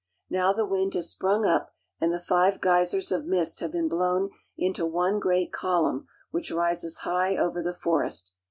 Now 0.31 0.51
the 0.51 0.65
wind 0.65 0.95
has 0.95 1.11
sprung 1.11 1.45
up, 1.45 1.75
and 1.99 2.11
the 2.11 2.19
five 2.19 2.59
geysers 2.59 3.11
of 3.11 3.27
mist 3.27 3.59
have 3.59 3.71
been 3.71 3.87
blown 3.87 4.31
into 4.57 4.83
one 4.83 5.19
great 5.19 5.51
col 5.53 5.83
umn 5.83 6.05
which 6.31 6.49
rises 6.49 7.01
high 7.05 7.37
over 7.37 7.61
the 7.61 7.71
forest. 7.75 8.33